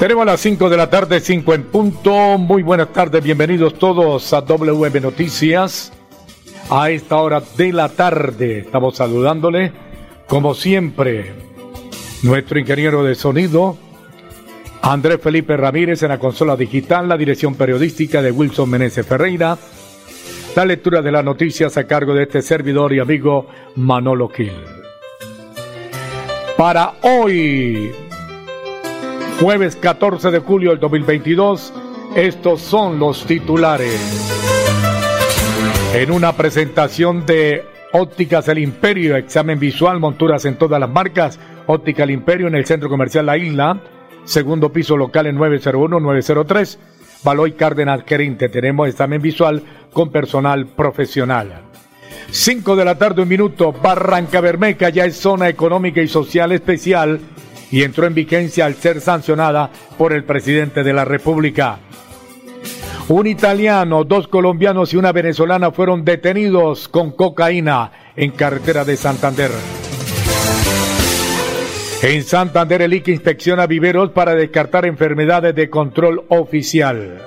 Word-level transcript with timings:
Tenemos 0.00 0.26
las 0.26 0.40
5 0.40 0.70
de 0.70 0.76
la 0.76 0.88
tarde, 0.88 1.18
5 1.18 1.54
en 1.54 1.64
punto. 1.64 2.38
Muy 2.38 2.62
buenas 2.62 2.92
tardes, 2.92 3.20
bienvenidos 3.20 3.74
todos 3.74 4.32
a 4.32 4.42
WM 4.42 5.00
Noticias. 5.00 5.92
A 6.70 6.90
esta 6.90 7.16
hora 7.16 7.42
de 7.56 7.72
la 7.72 7.88
tarde 7.88 8.60
estamos 8.60 8.96
saludándole, 8.96 9.72
como 10.28 10.54
siempre, 10.54 11.32
nuestro 12.22 12.60
ingeniero 12.60 13.02
de 13.02 13.16
sonido, 13.16 13.76
Andrés 14.82 15.18
Felipe 15.20 15.56
Ramírez 15.56 16.04
en 16.04 16.10
la 16.10 16.18
consola 16.20 16.56
digital, 16.56 17.08
la 17.08 17.16
dirección 17.16 17.56
periodística 17.56 18.22
de 18.22 18.30
Wilson 18.30 18.70
Meneses 18.70 19.04
Ferreira, 19.04 19.58
la 20.54 20.64
lectura 20.64 21.02
de 21.02 21.10
las 21.10 21.24
noticias 21.24 21.76
a 21.76 21.88
cargo 21.88 22.14
de 22.14 22.22
este 22.22 22.42
servidor 22.42 22.92
y 22.92 23.00
amigo 23.00 23.48
Manolo 23.74 24.28
Gil. 24.28 24.52
Para 26.56 26.94
hoy, 27.02 27.90
Jueves 29.40 29.76
14 29.76 30.32
de 30.32 30.40
julio 30.40 30.70
del 30.70 30.80
2022, 30.80 31.72
estos 32.16 32.60
son 32.60 32.98
los 32.98 33.24
titulares. 33.24 34.00
En 35.94 36.10
una 36.10 36.32
presentación 36.32 37.24
de 37.24 37.64
Ópticas 37.92 38.48
El 38.48 38.58
Imperio, 38.58 39.14
examen 39.14 39.60
visual, 39.60 40.00
monturas 40.00 40.44
en 40.44 40.56
todas 40.56 40.80
las 40.80 40.90
marcas, 40.90 41.38
Óptica 41.66 42.02
El 42.02 42.10
Imperio 42.10 42.48
en 42.48 42.56
el 42.56 42.66
Centro 42.66 42.88
Comercial 42.88 43.26
La 43.26 43.38
Isla, 43.38 43.80
segundo 44.24 44.72
piso 44.72 44.96
local 44.96 45.26
en 45.26 45.38
901-903, 45.38 46.76
Baloy 47.22 47.52
Cárdenas 47.52 48.02
Querinte. 48.02 48.48
Tenemos 48.48 48.88
examen 48.88 49.22
visual 49.22 49.62
con 49.92 50.10
personal 50.10 50.66
profesional. 50.66 51.62
5 52.32 52.74
de 52.74 52.84
la 52.84 52.98
tarde, 52.98 53.22
un 53.22 53.28
minuto, 53.28 53.72
Barranca 53.72 54.40
Bermeca 54.40 54.88
ya 54.88 55.04
es 55.04 55.16
zona 55.16 55.48
económica 55.48 56.02
y 56.02 56.08
social 56.08 56.50
especial 56.50 57.20
y 57.70 57.82
entró 57.82 58.06
en 58.06 58.14
vigencia 58.14 58.66
al 58.66 58.74
ser 58.74 59.00
sancionada 59.00 59.70
por 59.96 60.12
el 60.12 60.24
presidente 60.24 60.82
de 60.82 60.92
la 60.92 61.04
República. 61.04 61.78
Un 63.08 63.26
italiano, 63.26 64.04
dos 64.04 64.28
colombianos 64.28 64.92
y 64.92 64.96
una 64.96 65.12
venezolana 65.12 65.70
fueron 65.70 66.04
detenidos 66.04 66.88
con 66.88 67.12
cocaína 67.12 67.90
en 68.16 68.32
carretera 68.32 68.84
de 68.84 68.96
Santander. 68.96 69.50
En 72.02 72.22
Santander 72.22 72.82
el 72.82 72.94
ICA 72.94 73.10
inspecciona 73.10 73.66
viveros 73.66 74.10
para 74.10 74.34
descartar 74.34 74.86
enfermedades 74.86 75.54
de 75.54 75.70
control 75.70 76.24
oficial. 76.28 77.18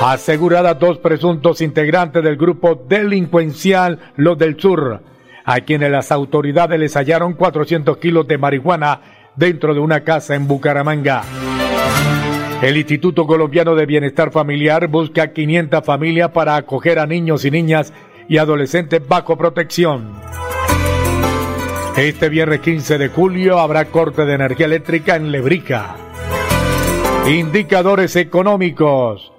Asegurada 0.00 0.74
dos 0.74 0.98
presuntos 0.98 1.60
integrantes 1.60 2.24
del 2.24 2.36
grupo 2.36 2.74
delincuencial 2.88 3.98
Los 4.16 4.38
del 4.38 4.58
Sur 4.58 5.09
a 5.52 5.62
quienes 5.62 5.90
las 5.90 6.12
autoridades 6.12 6.78
les 6.78 6.94
hallaron 6.94 7.32
400 7.32 7.96
kilos 7.96 8.28
de 8.28 8.38
marihuana 8.38 9.00
dentro 9.34 9.74
de 9.74 9.80
una 9.80 10.04
casa 10.04 10.36
en 10.36 10.46
Bucaramanga. 10.46 11.24
El 12.62 12.76
Instituto 12.76 13.26
Colombiano 13.26 13.74
de 13.74 13.84
Bienestar 13.84 14.30
Familiar 14.30 14.86
busca 14.86 15.32
500 15.32 15.84
familias 15.84 16.30
para 16.30 16.54
acoger 16.54 17.00
a 17.00 17.06
niños 17.06 17.44
y 17.44 17.50
niñas 17.50 17.92
y 18.28 18.38
adolescentes 18.38 19.02
bajo 19.08 19.36
protección. 19.36 20.12
Este 21.96 22.28
viernes 22.28 22.60
15 22.60 22.98
de 22.98 23.08
julio 23.08 23.58
habrá 23.58 23.86
corte 23.86 24.24
de 24.26 24.34
energía 24.34 24.66
eléctrica 24.66 25.16
en 25.16 25.32
Lebrica. 25.32 25.96
Indicadores 27.28 28.14
económicos. 28.14 29.32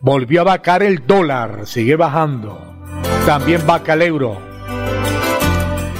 Volvió 0.00 0.40
a 0.40 0.44
bajar 0.44 0.82
el 0.82 1.06
dólar, 1.06 1.66
sigue 1.66 1.96
bajando. 1.96 2.58
También 3.26 3.66
baja 3.66 3.92
el 3.92 4.02
euro. 4.02 4.48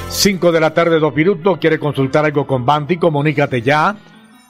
5 0.09 0.51
de 0.51 0.59
la 0.59 0.73
tarde, 0.73 0.99
2 0.99 1.15
minutos. 1.15 1.57
¿Quiere 1.59 1.79
consultar 1.79 2.25
algo 2.25 2.45
con 2.45 2.65
Banti? 2.65 2.97
Comunícate 2.97 3.61
ya 3.61 3.95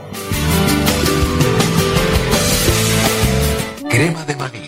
Crema 3.88 4.24
de 4.24 4.36
maní, 4.36 4.67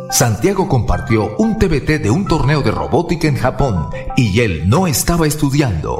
Santiago 0.11 0.67
compartió 0.67 1.37
un 1.37 1.57
TBT 1.57 2.01
de 2.03 2.11
un 2.11 2.27
torneo 2.27 2.61
de 2.61 2.69
robótica 2.69 3.29
en 3.29 3.37
Japón 3.37 3.89
y 4.17 4.41
él 4.41 4.67
no 4.67 4.85
estaba 4.85 5.25
estudiando. 5.25 5.97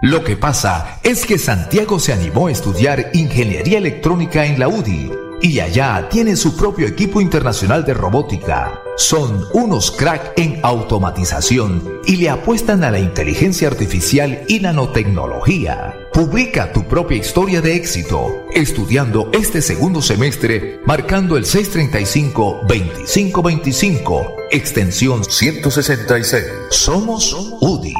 Lo 0.00 0.24
que 0.24 0.36
pasa 0.36 0.98
es 1.04 1.24
que 1.24 1.38
Santiago 1.38 2.00
se 2.00 2.12
animó 2.12 2.48
a 2.48 2.50
estudiar 2.50 3.10
ingeniería 3.14 3.78
electrónica 3.78 4.44
en 4.44 4.58
la 4.58 4.66
UDI 4.66 5.12
y 5.40 5.60
allá 5.60 6.08
tiene 6.10 6.34
su 6.34 6.56
propio 6.56 6.88
equipo 6.88 7.20
internacional 7.20 7.84
de 7.84 7.94
robótica. 7.94 8.80
Son 8.96 9.44
unos 9.52 9.92
crack 9.92 10.32
en 10.36 10.58
automatización 10.64 12.00
y 12.06 12.16
le 12.16 12.30
apuestan 12.30 12.82
a 12.82 12.90
la 12.90 12.98
inteligencia 12.98 13.68
artificial 13.68 14.42
y 14.48 14.58
nanotecnología. 14.58 16.03
Publica 16.14 16.72
tu 16.72 16.84
propia 16.84 17.16
historia 17.16 17.60
de 17.60 17.74
éxito 17.74 18.46
estudiando 18.54 19.30
este 19.32 19.60
segundo 19.60 20.00
semestre 20.00 20.80
marcando 20.86 21.36
el 21.36 21.44
635-2525, 21.44 24.34
extensión 24.52 25.24
166. 25.24 26.44
Somos 26.70 27.34
UDI. 27.60 27.94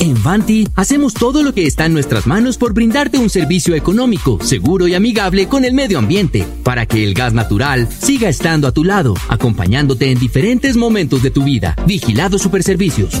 En 0.00 0.22
Vanti 0.22 0.66
hacemos 0.74 1.12
todo 1.12 1.42
lo 1.42 1.52
que 1.52 1.66
está 1.66 1.84
en 1.84 1.92
nuestras 1.92 2.26
manos 2.26 2.56
por 2.56 2.72
brindarte 2.72 3.18
un 3.18 3.28
servicio 3.28 3.74
económico, 3.74 4.38
seguro 4.42 4.88
y 4.88 4.94
amigable 4.94 5.48
con 5.48 5.66
el 5.66 5.74
medio 5.74 5.98
ambiente, 5.98 6.46
para 6.64 6.86
que 6.86 7.04
el 7.04 7.12
gas 7.12 7.34
natural 7.34 7.92
siga 7.92 8.30
estando 8.30 8.66
a 8.66 8.72
tu 8.72 8.84
lado, 8.84 9.12
acompañándote 9.28 10.10
en 10.10 10.18
diferentes 10.18 10.78
momentos 10.78 11.22
de 11.22 11.30
tu 11.30 11.44
vida. 11.44 11.76
Vigilado 11.86 12.38
Superservicios. 12.38 13.20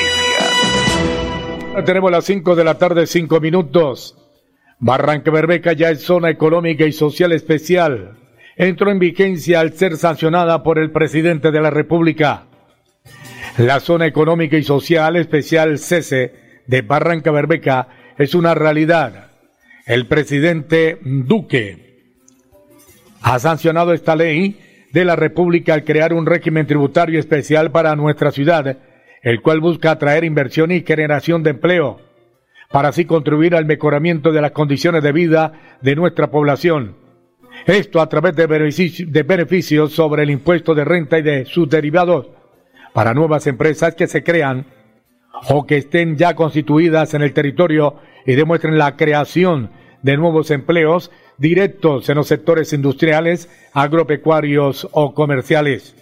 Tenemos 1.85 2.11
las 2.11 2.25
5 2.25 2.55
de 2.55 2.63
la 2.63 2.77
tarde, 2.77 3.07
5 3.07 3.39
minutos. 3.39 4.15
Barranca 4.77 5.31
Bermeca 5.31 5.73
ya 5.73 5.89
es 5.89 6.01
zona 6.03 6.29
económica 6.29 6.85
y 6.85 6.91
social 6.91 7.31
especial. 7.31 8.17
Entró 8.55 8.91
en 8.91 8.99
vigencia 8.99 9.61
al 9.61 9.73
ser 9.73 9.97
sancionada 9.97 10.63
por 10.63 10.77
el 10.77 10.91
presidente 10.91 11.49
de 11.49 11.61
la 11.61 11.69
República. 11.71 12.43
La 13.57 13.79
zona 13.79 14.05
económica 14.05 14.57
y 14.57 14.63
social 14.63 15.15
especial 15.15 15.79
CESE 15.79 16.33
de 16.67 16.81
Barranca 16.81 17.31
Berbeca 17.31 17.87
es 18.17 18.35
una 18.35 18.53
realidad. 18.53 19.31
El 19.87 20.07
presidente 20.07 20.99
Duque 21.01 22.03
ha 23.21 23.39
sancionado 23.39 23.93
esta 23.93 24.15
ley 24.15 24.59
de 24.91 25.05
la 25.05 25.15
República 25.15 25.73
al 25.73 25.83
crear 25.83 26.13
un 26.13 26.25
régimen 26.25 26.67
tributario 26.67 27.19
especial 27.19 27.71
para 27.71 27.95
nuestra 27.95 28.31
ciudad, 28.31 28.77
el 29.21 29.41
cual 29.41 29.59
busca 29.59 29.91
atraer 29.91 30.23
inversión 30.23 30.71
y 30.71 30.81
generación 30.81 31.43
de 31.43 31.51
empleo, 31.51 31.99
para 32.71 32.89
así 32.89 33.05
contribuir 33.05 33.55
al 33.55 33.65
mejoramiento 33.65 34.31
de 34.31 34.41
las 34.41 34.51
condiciones 34.51 35.03
de 35.03 35.11
vida 35.11 35.77
de 35.81 35.95
nuestra 35.95 36.31
población. 36.31 36.95
Esto 37.65 38.01
a 38.01 38.09
través 38.09 38.35
de 38.35 38.47
beneficios, 39.23 39.93
sobre 39.93 40.23
el 40.23 40.31
impuesto 40.31 40.73
de 40.73 40.85
renta 40.85 41.19
y 41.19 41.21
de 41.21 41.45
sus 41.45 41.69
derivados 41.69 42.27
para 42.93 43.13
nuevas 43.13 43.45
empresas 43.47 43.95
que 43.95 44.07
se 44.07 44.23
crean 44.23 44.65
o 45.49 45.65
que 45.65 45.77
estén 45.77 46.17
ya 46.17 46.35
constituidas 46.35 47.13
en 47.13 47.21
el 47.21 47.33
territorio 47.33 47.95
y 48.25 48.35
demuestren 48.35 48.77
la 48.77 48.95
creación 48.95 49.71
de 50.01 50.17
nuevos 50.17 50.49
empleos 50.51 51.11
directos 51.37 52.09
en 52.09 52.15
los 52.15 52.27
sectores 52.27 52.73
industriales, 52.73 53.49
agropecuarios 53.73 54.87
o 54.91 55.13
comerciales. 55.13 55.95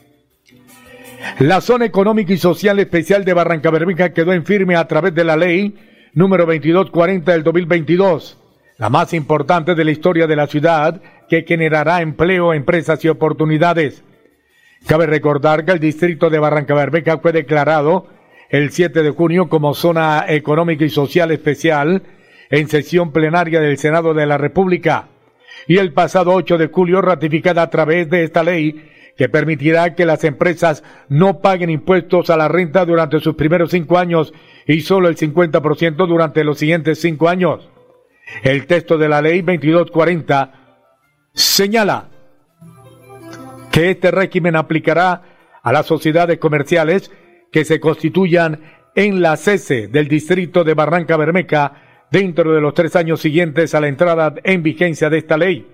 La 1.39 1.61
zona 1.61 1.85
económica 1.85 2.33
y 2.33 2.37
social 2.37 2.79
especial 2.79 3.25
de 3.25 3.33
Barranca 3.33 3.69
Bermeja 3.71 4.13
quedó 4.13 4.33
en 4.33 4.45
firme 4.45 4.75
a 4.75 4.87
través 4.87 5.13
de 5.13 5.23
la 5.23 5.35
ley 5.35 5.75
número 6.13 6.45
2240 6.45 7.31
del 7.31 7.43
2022, 7.43 8.37
la 8.77 8.89
más 8.89 9.13
importante 9.13 9.75
de 9.75 9.85
la 9.85 9.91
historia 9.91 10.27
de 10.27 10.35
la 10.35 10.47
ciudad 10.47 11.01
que 11.29 11.43
generará 11.47 12.01
empleo, 12.01 12.53
empresas 12.53 13.03
y 13.03 13.09
oportunidades. 13.09 14.03
Cabe 14.85 15.07
recordar 15.07 15.65
que 15.65 15.73
el 15.73 15.79
distrito 15.79 16.29
de 16.29 16.39
Barranca 16.39 16.73
Bermeja 16.73 17.17
fue 17.17 17.31
declarado 17.31 18.07
el 18.49 18.71
7 18.71 19.03
de 19.03 19.11
junio 19.11 19.49
como 19.49 19.73
zona 19.73 20.25
económica 20.27 20.85
y 20.85 20.89
social 20.89 21.31
especial 21.31 22.03
en 22.49 22.67
sesión 22.69 23.11
plenaria 23.11 23.59
del 23.59 23.77
Senado 23.77 24.13
de 24.13 24.25
la 24.25 24.37
República 24.37 25.09
y 25.67 25.77
el 25.77 25.93
pasado 25.93 26.33
8 26.33 26.57
de 26.57 26.67
julio 26.67 27.01
ratificada 27.01 27.61
a 27.61 27.69
través 27.69 28.09
de 28.09 28.23
esta 28.23 28.43
ley 28.43 28.89
que 29.19 29.27
permitirá 29.27 29.95
que 29.95 30.05
las 30.05 30.23
empresas 30.23 30.81
no 31.09 31.41
paguen 31.41 31.69
impuestos 31.69 32.29
a 32.29 32.37
la 32.37 32.47
renta 32.47 32.85
durante 32.85 33.19
sus 33.19 33.35
primeros 33.35 33.71
cinco 33.71 33.97
años 33.97 34.33
y 34.65 34.79
solo 34.79 35.09
el 35.09 35.17
50% 35.17 36.07
durante 36.07 36.45
los 36.45 36.57
siguientes 36.57 37.01
cinco 37.01 37.27
años. 37.27 37.67
El 38.43 38.65
texto 38.65 38.97
de 38.97 39.09
la 39.09 39.21
ley 39.21 39.41
2240 39.41 40.53
señala 41.33 42.07
que 43.73 43.91
este 43.91 44.09
régimen 44.09 44.55
aplicará 44.55 45.21
a 45.63 45.73
las 45.73 45.85
sociedades 45.85 46.39
comerciales 46.39 47.11
que 47.51 47.65
se 47.65 47.81
constituyan 47.81 48.61
en 48.95 49.21
la 49.21 49.35
cese 49.35 49.89
del 49.89 50.07
distrito 50.07 50.63
de 50.63 50.75
Barranca 50.75 51.17
Bermeja 51.17 52.07
dentro 52.09 52.53
de 52.53 52.61
los 52.61 52.73
tres 52.73 52.95
años 52.95 53.19
siguientes 53.19 53.75
a 53.75 53.81
la 53.81 53.89
entrada 53.89 54.33
en 54.45 54.63
vigencia 54.63 55.09
de 55.09 55.17
esta 55.17 55.37
ley, 55.37 55.67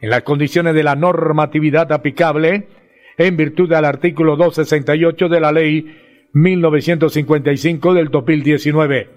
en 0.00 0.10
las 0.10 0.22
condiciones 0.22 0.74
de 0.74 0.82
la 0.82 0.94
normatividad 0.94 1.90
aplicable, 1.92 2.68
en 3.16 3.36
virtud 3.36 3.68
del 3.68 3.84
artículo 3.84 4.36
268 4.36 5.28
de 5.28 5.40
la 5.40 5.52
ley 5.52 6.28
1955 6.32 7.94
del 7.94 8.08
2019. 8.08 9.10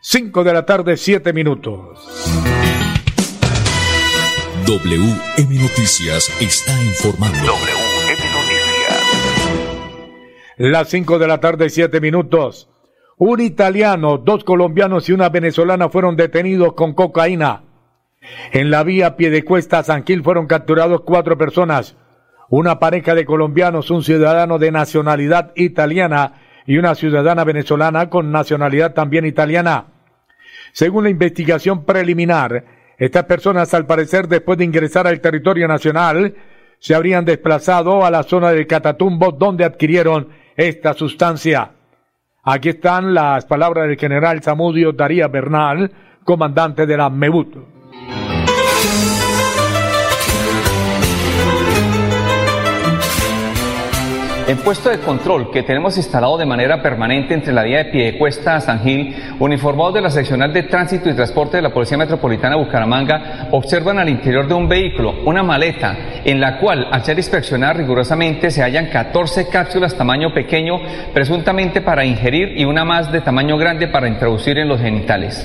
Cinco 0.00 0.44
de 0.44 0.52
la 0.52 0.66
tarde, 0.66 0.96
siete 0.96 1.32
minutos. 1.32 1.98
WM 4.66 5.54
Noticias 5.60 6.28
está 6.40 6.72
informando. 6.82 7.38
WM 7.38 8.32
Noticias. 8.32 8.56
Las 10.56 10.88
cinco 10.88 11.18
de 11.18 11.28
la 11.28 11.38
tarde, 11.38 11.70
siete 11.70 12.00
minutos. 12.00 12.68
Un 13.18 13.40
italiano, 13.40 14.18
dos 14.18 14.44
colombianos 14.44 15.08
y 15.08 15.12
una 15.12 15.28
venezolana 15.28 15.88
fueron 15.88 16.16
detenidos 16.16 16.74
con 16.74 16.94
cocaína. 16.94 17.65
En 18.52 18.70
la 18.70 18.82
vía 18.82 19.16
Piedecuesta 19.16 19.82
San 19.82 20.04
Gil 20.04 20.22
fueron 20.22 20.46
capturados 20.46 21.02
cuatro 21.02 21.36
personas, 21.36 21.96
una 22.48 22.78
pareja 22.78 23.14
de 23.14 23.24
colombianos, 23.24 23.90
un 23.90 24.02
ciudadano 24.02 24.58
de 24.58 24.70
nacionalidad 24.70 25.52
italiana 25.56 26.34
y 26.66 26.78
una 26.78 26.94
ciudadana 26.94 27.44
venezolana 27.44 28.10
con 28.10 28.30
nacionalidad 28.30 28.94
también 28.94 29.24
italiana. 29.24 29.86
Según 30.72 31.04
la 31.04 31.10
investigación 31.10 31.84
preliminar, 31.84 32.64
estas 32.98 33.24
personas 33.24 33.72
al 33.74 33.86
parecer 33.86 34.26
después 34.28 34.58
de 34.58 34.64
ingresar 34.64 35.06
al 35.06 35.20
territorio 35.20 35.68
nacional 35.68 36.34
se 36.78 36.94
habrían 36.94 37.24
desplazado 37.24 38.04
a 38.04 38.10
la 38.10 38.22
zona 38.22 38.50
del 38.50 38.66
Catatumbo 38.66 39.32
donde 39.32 39.64
adquirieron 39.64 40.28
esta 40.56 40.94
sustancia. 40.94 41.72
Aquí 42.42 42.70
están 42.70 43.12
las 43.12 43.44
palabras 43.44 43.88
del 43.88 43.98
general 43.98 44.42
Samudio 44.42 44.92
Daría 44.92 45.28
Bernal, 45.28 45.90
comandante 46.24 46.86
de 46.86 46.96
la 46.96 47.10
MEBUT. 47.10 47.75
El 54.46 54.58
puesto 54.58 54.90
de 54.90 55.00
control 55.00 55.50
que 55.50 55.64
tenemos 55.64 55.96
instalado 55.96 56.38
de 56.38 56.46
manera 56.46 56.80
permanente 56.80 57.34
entre 57.34 57.52
la 57.52 57.64
vía 57.64 57.78
de 57.78 57.86
Piedecuesta 57.86 58.54
a 58.54 58.60
San 58.60 58.80
Gil, 58.80 59.16
uniformados 59.40 59.94
de 59.94 60.00
la 60.00 60.08
seccional 60.08 60.52
de 60.52 60.62
tránsito 60.62 61.10
y 61.10 61.14
transporte 61.14 61.56
de 61.56 61.64
la 61.64 61.72
Policía 61.72 61.98
Metropolitana 61.98 62.54
de 62.54 62.62
Bucaramanga, 62.62 63.48
observan 63.50 63.98
al 63.98 64.08
interior 64.08 64.46
de 64.46 64.54
un 64.54 64.68
vehículo 64.68 65.14
una 65.24 65.42
maleta 65.42 65.96
en 66.24 66.40
la 66.40 66.60
cual, 66.60 66.86
al 66.92 67.04
ser 67.04 67.18
inspeccionada 67.18 67.72
rigurosamente, 67.72 68.52
se 68.52 68.62
hallan 68.62 68.86
14 68.86 69.48
cápsulas 69.48 69.96
tamaño 69.96 70.32
pequeño, 70.32 70.76
presuntamente 71.12 71.80
para 71.80 72.04
ingerir, 72.04 72.56
y 72.56 72.64
una 72.64 72.84
más 72.84 73.10
de 73.10 73.22
tamaño 73.22 73.58
grande 73.58 73.88
para 73.88 74.06
introducir 74.06 74.58
en 74.58 74.68
los 74.68 74.80
genitales. 74.80 75.44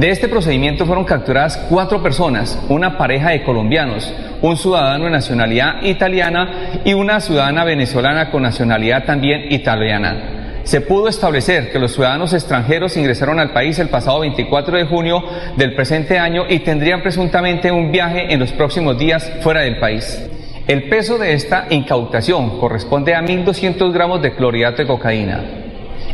De 0.00 0.08
este 0.08 0.28
procedimiento 0.28 0.86
fueron 0.86 1.04
capturadas 1.04 1.58
cuatro 1.68 2.02
personas, 2.02 2.58
una 2.70 2.96
pareja 2.96 3.32
de 3.32 3.42
colombianos, 3.42 4.14
un 4.40 4.56
ciudadano 4.56 5.04
de 5.04 5.10
nacionalidad 5.10 5.82
italiana 5.82 6.80
y 6.86 6.94
una 6.94 7.20
ciudadana 7.20 7.64
venezolana 7.64 8.30
con 8.30 8.42
nacionalidad 8.42 9.04
también 9.04 9.52
italiana. 9.52 10.62
Se 10.62 10.80
pudo 10.80 11.08
establecer 11.08 11.70
que 11.70 11.78
los 11.78 11.92
ciudadanos 11.92 12.32
extranjeros 12.32 12.96
ingresaron 12.96 13.38
al 13.40 13.52
país 13.52 13.78
el 13.78 13.90
pasado 13.90 14.20
24 14.20 14.78
de 14.78 14.86
junio 14.86 15.22
del 15.58 15.74
presente 15.74 16.18
año 16.18 16.44
y 16.48 16.60
tendrían 16.60 17.02
presuntamente 17.02 17.70
un 17.70 17.92
viaje 17.92 18.32
en 18.32 18.40
los 18.40 18.52
próximos 18.52 18.98
días 18.98 19.30
fuera 19.42 19.60
del 19.60 19.78
país. 19.80 20.26
El 20.66 20.88
peso 20.88 21.18
de 21.18 21.34
esta 21.34 21.66
incautación 21.68 22.58
corresponde 22.58 23.14
a 23.14 23.20
1.200 23.20 23.92
gramos 23.92 24.22
de 24.22 24.34
clorhidrato 24.34 24.80
de 24.80 24.88
cocaína. 24.88 25.59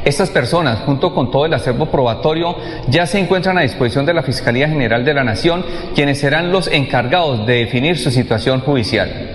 Estas 0.07 0.31
personas, 0.31 0.83
junto 0.87 1.13
con 1.13 1.33
todo 1.33 1.47
el 1.47 1.55
acervo 1.55 1.87
probatorio, 1.91 2.55
ya 2.89 3.07
se 3.07 3.19
encuentran 3.19 3.59
a 3.59 3.63
disposición 3.63 4.07
de 4.07 4.15
la 4.15 4.23
Fiscalía 4.23 4.69
General 4.69 5.05
de 5.05 5.13
la 5.13 5.25
Nación, 5.25 5.67
quienes 5.97 6.21
serán 6.21 6.53
los 6.53 6.69
encargados 6.69 7.45
de 7.45 7.55
definir 7.55 7.99
su 7.99 8.13
situación 8.13 8.61
judicial. 8.61 9.35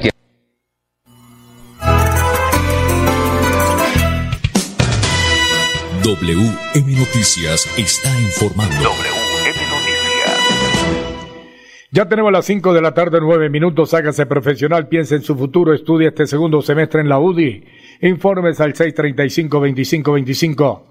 WM 6.04 6.96
Noticias 6.96 7.68
está 7.78 8.10
informando. 8.22 9.21
Ya 11.94 12.08
tenemos 12.08 12.32
las 12.32 12.46
5 12.46 12.74
de 12.74 12.82
la 12.82 12.94
tarde, 12.94 13.20
9 13.20 13.50
minutos. 13.50 13.94
Hágase 13.94 14.26
profesional, 14.26 14.88
piense 14.88 15.16
en 15.16 15.24
su 15.24 15.36
futuro, 15.36 15.74
estudie 15.74 16.08
este 16.08 16.26
segundo 16.26 16.62
semestre 16.62 17.02
en 17.02 17.10
la 17.10 17.20
UDI 17.20 17.66
Informes 18.00 18.62
al 18.62 18.74
635-2525. 18.74 20.84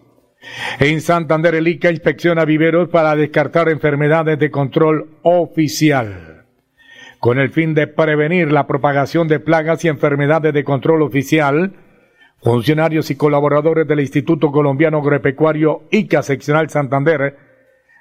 En 0.79 1.01
Santander, 1.01 1.55
el 1.55 1.69
ICA 1.69 1.91
inspecciona 1.91 2.45
viveros 2.45 2.91
para 2.91 3.17
descartar 3.17 3.71
enfermedades 3.71 4.39
de 4.39 4.51
control 4.51 5.09
oficial. 5.23 6.45
Con 7.19 7.39
el 7.39 7.49
fin 7.49 7.73
de 7.73 7.87
prevenir 7.87 8.53
la 8.53 8.67
propagación 8.67 9.27
de 9.27 9.41
plagas 9.41 9.83
y 9.87 9.89
enfermedades 9.89 10.53
de 10.53 10.65
control 10.65 11.01
oficial, 11.01 11.73
funcionarios 12.43 13.11
y 13.11 13.17
colaboradores 13.17 13.89
del 13.89 14.01
Instituto 14.01 14.53
Colombiano 14.53 14.99
Agropecuario 14.99 15.85
ICA 15.91 16.23
Seccional 16.23 16.69
Santander 16.69 17.39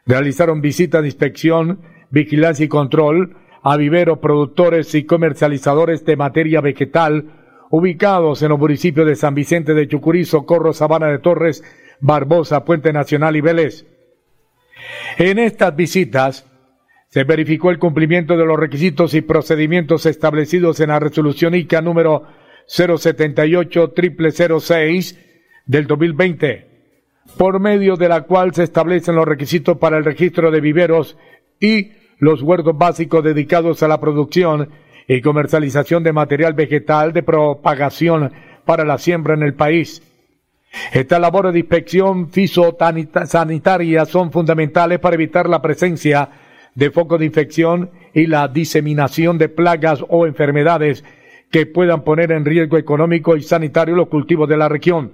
realizaron 0.05 0.59
visitas 0.59 1.01
de 1.01 1.07
inspección, 1.07 1.79
vigilancia 2.09 2.65
y 2.65 2.69
control 2.69 3.35
a 3.61 3.77
viveros, 3.77 4.19
productores 4.19 4.93
y 4.95 5.03
comercializadores 5.03 6.05
de 6.05 6.15
materia 6.15 6.61
vegetal 6.61 7.31
ubicados 7.69 8.41
en 8.41 8.49
los 8.49 8.59
municipios 8.59 9.05
de 9.05 9.15
San 9.15 9.35
Vicente 9.35 9.73
de 9.73 9.87
Chucurí, 9.87 10.25
Socorro, 10.25 10.73
Sabana 10.73 11.07
de 11.07 11.19
Torres, 11.19 11.63
Barbosa, 11.99 12.65
Puente 12.65 12.91
Nacional 12.93 13.35
y 13.35 13.41
Vélez. 13.41 13.85
En 15.17 15.39
estas 15.39 15.75
visitas 15.75 16.45
se 17.09 17.23
verificó 17.23 17.69
el 17.69 17.79
cumplimiento 17.79 18.37
de 18.37 18.45
los 18.45 18.57
requisitos 18.57 19.13
y 19.13 19.21
procedimientos 19.21 20.05
establecidos 20.05 20.79
en 20.79 20.89
la 20.89 20.99
resolución 20.99 21.55
ICA 21.55 21.81
número 21.81 22.27
078 22.67 23.93
006 24.59 25.19
del 25.65 25.87
2020, 25.87 26.67
por 27.37 27.59
medio 27.59 27.95
de 27.97 28.09
la 28.09 28.21
cual 28.21 28.53
se 28.53 28.63
establecen 28.63 29.15
los 29.15 29.27
requisitos 29.27 29.77
para 29.77 29.97
el 29.97 30.05
registro 30.05 30.51
de 30.51 30.61
viveros 30.61 31.17
y 31.59 31.91
los 32.19 32.41
huertos 32.41 32.77
básicos 32.77 33.23
dedicados 33.23 33.81
a 33.81 33.87
la 33.87 33.99
producción 33.99 34.69
y 35.07 35.21
comercialización 35.21 36.03
de 36.03 36.13
material 36.13 36.53
vegetal 36.53 37.13
de 37.13 37.23
propagación 37.23 38.31
para 38.65 38.85
la 38.85 38.97
siembra 38.99 39.33
en 39.33 39.43
el 39.43 39.55
país. 39.55 40.03
Estas 40.93 41.19
labores 41.19 41.53
de 41.53 41.59
inspección 41.59 42.29
fisosanitaria 42.29 44.05
son 44.05 44.31
fundamentales 44.31 44.99
para 44.99 45.15
evitar 45.15 45.49
la 45.49 45.61
presencia 45.61 46.29
de 46.75 46.91
focos 46.91 47.19
de 47.19 47.25
infección 47.25 47.89
y 48.13 48.27
la 48.27 48.47
diseminación 48.47 49.37
de 49.39 49.49
plagas 49.49 50.03
o 50.07 50.27
enfermedades 50.27 51.03
que 51.49 51.65
puedan 51.65 52.03
poner 52.03 52.31
en 52.31 52.45
riesgo 52.45 52.77
económico 52.77 53.35
y 53.35 53.41
sanitario 53.41 53.95
los 53.95 54.09
cultivos 54.09 54.47
de 54.47 54.57
la 54.57 54.69
región. 54.69 55.13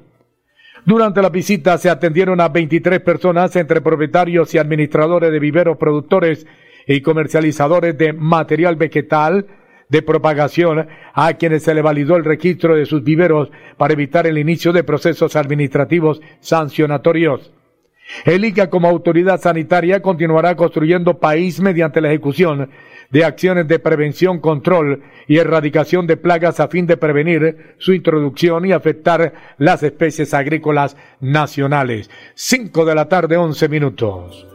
Durante 0.85 1.21
la 1.21 1.29
visita 1.29 1.77
se 1.77 1.89
atendieron 1.89 2.41
a 2.41 2.49
23 2.49 2.99
personas 2.99 3.55
entre 3.55 3.81
propietarios 3.81 4.53
y 4.53 4.57
administradores 4.57 5.31
de 5.31 5.39
viveros 5.39 5.77
productores 5.77 6.45
y 6.87 7.01
comercializadores 7.01 7.97
de 7.97 8.13
material 8.13 8.75
vegetal 8.75 9.47
de 9.89 10.01
propagación 10.01 10.87
a 11.13 11.33
quienes 11.33 11.63
se 11.63 11.73
le 11.73 11.81
validó 11.81 12.15
el 12.15 12.25
registro 12.25 12.75
de 12.75 12.85
sus 12.85 13.03
viveros 13.03 13.51
para 13.77 13.93
evitar 13.93 14.27
el 14.27 14.37
inicio 14.37 14.73
de 14.73 14.83
procesos 14.83 15.35
administrativos 15.35 16.21
sancionatorios. 16.39 17.51
El 18.23 18.45
ICA 18.45 18.69
como 18.69 18.87
autoridad 18.87 19.41
sanitaria 19.41 20.01
continuará 20.01 20.55
construyendo 20.55 21.19
país 21.19 21.59
mediante 21.59 22.01
la 22.01 22.09
ejecución 22.09 22.69
de 23.09 23.23
acciones 23.23 23.67
de 23.67 23.79
prevención, 23.79 24.39
control 24.39 25.03
y 25.27 25.37
erradicación 25.37 26.05
de 26.07 26.17
plagas 26.17 26.59
a 26.59 26.67
fin 26.67 26.85
de 26.85 26.97
prevenir 26.97 27.75
su 27.77 27.93
introducción 27.93 28.65
y 28.65 28.71
afectar 28.71 29.33
las 29.57 29.83
especies 29.83 30.33
agrícolas 30.33 30.97
nacionales. 31.19 32.09
5 32.35 32.85
de 32.85 32.95
la 32.95 33.07
tarde, 33.07 33.37
11 33.37 33.69
minutos. 33.69 34.54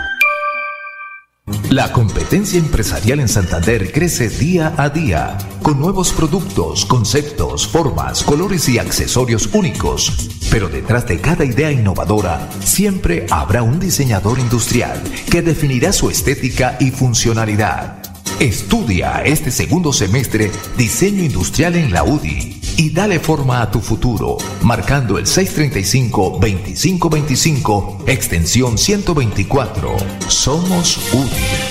La 1.71 1.93
competencia 1.93 2.59
empresarial 2.59 3.21
en 3.21 3.29
Santander 3.29 3.93
crece 3.93 4.27
día 4.27 4.73
a 4.75 4.89
día, 4.89 5.37
con 5.61 5.79
nuevos 5.79 6.11
productos, 6.11 6.85
conceptos, 6.85 7.65
formas, 7.65 8.23
colores 8.23 8.67
y 8.67 8.77
accesorios 8.77 9.49
únicos. 9.53 10.29
Pero 10.51 10.67
detrás 10.67 11.07
de 11.07 11.21
cada 11.21 11.45
idea 11.45 11.71
innovadora, 11.71 12.49
siempre 12.59 13.25
habrá 13.29 13.63
un 13.63 13.79
diseñador 13.79 14.39
industrial 14.39 15.01
que 15.29 15.41
definirá 15.41 15.93
su 15.93 16.09
estética 16.09 16.75
y 16.81 16.91
funcionalidad. 16.91 18.03
Estudia 18.41 19.23
este 19.23 19.49
segundo 19.49 19.93
semestre 19.93 20.51
diseño 20.75 21.23
industrial 21.23 21.77
en 21.77 21.93
la 21.93 22.03
UDI 22.03 22.60
y 22.81 22.89
dale 22.89 23.19
forma 23.19 23.61
a 23.61 23.69
tu 23.69 23.79
futuro, 23.79 24.37
marcando 24.63 25.19
el 25.19 25.27
635-2525, 25.27 28.05
extensión 28.07 28.79
124. 28.79 29.95
Somos 30.27 30.97
UDI. 31.13 31.70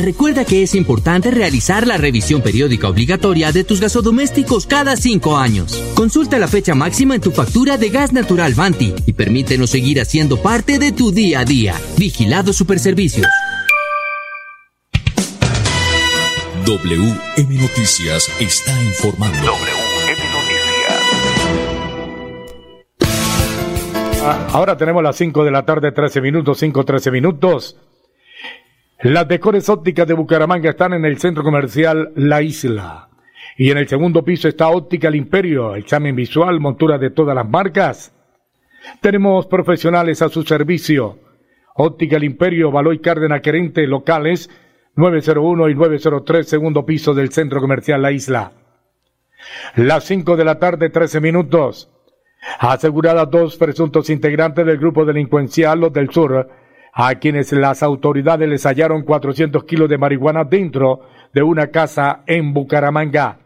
Recuerda 0.00 0.46
que 0.46 0.62
es 0.62 0.74
importante 0.74 1.30
realizar 1.30 1.86
la 1.86 1.98
revisión 1.98 2.40
periódica 2.40 2.88
obligatoria 2.88 3.52
de 3.52 3.64
tus 3.64 3.82
gasodomésticos 3.82 4.66
cada 4.66 4.96
cinco 4.96 5.36
años. 5.36 5.74
Consulta 5.94 6.38
la 6.38 6.48
fecha 6.48 6.74
máxima 6.74 7.16
en 7.16 7.20
tu 7.20 7.32
factura 7.32 7.76
de 7.76 7.90
gas 7.90 8.14
natural 8.14 8.54
Banti 8.54 8.94
y 9.04 9.12
permítenos 9.12 9.68
seguir 9.68 10.00
haciendo 10.00 10.38
parte 10.40 10.78
de 10.78 10.92
tu 10.92 11.12
día 11.12 11.40
a 11.40 11.44
día. 11.44 11.74
Vigilado 11.98 12.54
Superservicios. 12.54 13.26
WM 16.64 17.60
Noticias 17.60 18.30
está 18.40 18.82
informando. 18.82 19.36
WM 19.36 20.22
Noticias. 20.32 20.70
Ahora 24.54 24.78
tenemos 24.78 25.02
las 25.02 25.16
5 25.16 25.44
de 25.44 25.50
la 25.50 25.66
tarde, 25.66 25.92
13 25.92 26.22
minutos, 26.22 26.58
5, 26.58 26.84
13 26.86 27.10
minutos. 27.10 27.76
Las 29.02 29.26
decores 29.26 29.66
ópticas 29.70 30.06
de 30.06 30.12
Bucaramanga 30.12 30.68
están 30.68 30.92
en 30.92 31.06
el 31.06 31.18
centro 31.18 31.42
comercial 31.42 32.12
La 32.16 32.42
Isla. 32.42 33.08
Y 33.56 33.70
en 33.70 33.78
el 33.78 33.88
segundo 33.88 34.22
piso 34.22 34.46
está 34.46 34.68
Óptica 34.68 35.08
El 35.08 35.14
Imperio, 35.14 35.74
examen 35.74 36.14
visual, 36.14 36.60
montura 36.60 36.98
de 36.98 37.08
todas 37.08 37.34
las 37.34 37.48
marcas. 37.48 38.14
Tenemos 39.00 39.46
profesionales 39.46 40.20
a 40.20 40.28
su 40.28 40.42
servicio. 40.42 41.18
Óptica 41.76 42.18
El 42.18 42.24
Imperio, 42.24 42.70
Baloy 42.70 42.98
Cárdenas 42.98 43.40
Querente, 43.40 43.86
locales 43.86 44.50
901 44.96 45.70
y 45.70 45.74
903, 45.74 46.46
segundo 46.46 46.84
piso 46.84 47.14
del 47.14 47.32
centro 47.32 47.62
comercial 47.62 48.02
La 48.02 48.12
Isla. 48.12 48.52
Las 49.76 50.04
5 50.04 50.36
de 50.36 50.44
la 50.44 50.58
tarde, 50.58 50.90
13 50.90 51.22
minutos. 51.22 51.90
Aseguradas 52.58 53.30
dos 53.30 53.56
presuntos 53.56 54.10
integrantes 54.10 54.66
del 54.66 54.76
grupo 54.76 55.06
delincuencial 55.06 55.80
Los 55.80 55.92
del 55.94 56.10
Sur 56.10 56.50
a 56.92 57.14
quienes 57.16 57.52
las 57.52 57.82
autoridades 57.82 58.48
les 58.48 58.64
hallaron 58.64 59.02
400 59.02 59.64
kilos 59.64 59.88
de 59.88 59.98
marihuana 59.98 60.44
dentro 60.44 61.00
de 61.32 61.42
una 61.42 61.68
casa 61.68 62.22
en 62.26 62.52
Bucaramanga. 62.52 63.38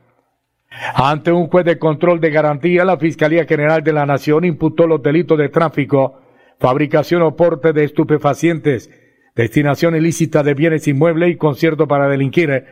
Ante 0.95 1.31
un 1.31 1.47
juez 1.49 1.65
de 1.65 1.79
control 1.79 2.21
de 2.21 2.31
garantía, 2.31 2.85
la 2.85 2.97
Fiscalía 2.97 3.45
General 3.45 3.83
de 3.83 3.93
la 3.93 4.07
Nación 4.07 4.45
imputó 4.45 4.87
los 4.87 5.03
delitos 5.03 5.39
de 5.39 5.49
tráfico, 5.49 6.21
fabricación 6.59 7.23
o 7.23 7.37
porte 7.37 7.73
de 7.73 7.85
estupefacientes, 7.85 8.91
destinación 9.37 9.95
ilícita 9.95 10.43
de 10.43 10.55
bienes 10.55 10.89
inmuebles 10.89 11.31
y 11.31 11.37
concierto 11.37 11.87
para 11.87 12.09
delinquir 12.09 12.65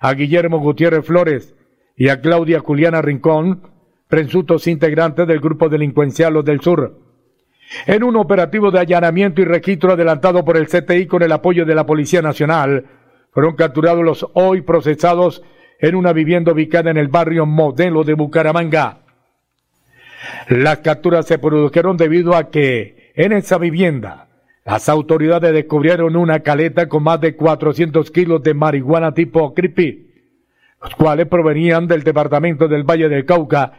a 0.00 0.14
Guillermo 0.14 0.58
Gutiérrez 0.58 1.06
Flores 1.06 1.54
y 1.96 2.08
a 2.08 2.20
Claudia 2.20 2.60
Juliana 2.60 3.02
Rincón, 3.02 3.62
presuntos 4.08 4.66
integrantes 4.66 5.26
del 5.26 5.40
grupo 5.40 5.68
delincuencial 5.68 6.34
Los 6.34 6.44
del 6.44 6.60
Sur. 6.60 7.03
En 7.86 8.04
un 8.04 8.16
operativo 8.16 8.70
de 8.70 8.80
allanamiento 8.80 9.40
y 9.40 9.44
registro 9.44 9.92
adelantado 9.92 10.44
por 10.44 10.56
el 10.56 10.66
CTI 10.66 11.06
con 11.06 11.22
el 11.22 11.32
apoyo 11.32 11.64
de 11.64 11.74
la 11.74 11.86
Policía 11.86 12.22
Nacional, 12.22 12.86
fueron 13.32 13.56
capturados 13.56 14.04
los 14.04 14.26
hoy 14.34 14.62
procesados 14.62 15.42
en 15.80 15.94
una 15.96 16.12
vivienda 16.12 16.52
ubicada 16.52 16.90
en 16.90 16.96
el 16.96 17.08
barrio 17.08 17.46
Modelo 17.46 18.04
de 18.04 18.14
Bucaramanga. 18.14 19.00
Las 20.48 20.78
capturas 20.78 21.26
se 21.26 21.38
produjeron 21.38 21.96
debido 21.96 22.34
a 22.34 22.50
que 22.50 23.12
en 23.14 23.32
esa 23.32 23.58
vivienda 23.58 24.28
las 24.64 24.88
autoridades 24.88 25.52
descubrieron 25.52 26.16
una 26.16 26.40
caleta 26.40 26.88
con 26.88 27.02
más 27.02 27.20
de 27.20 27.36
400 27.36 28.10
kilos 28.10 28.42
de 28.42 28.54
marihuana 28.54 29.12
tipo 29.12 29.52
creepy, 29.52 30.10
los 30.82 30.94
cuales 30.94 31.26
provenían 31.26 31.86
del 31.86 32.02
departamento 32.02 32.66
del 32.66 32.84
Valle 32.84 33.08
del 33.08 33.26
Cauca 33.26 33.72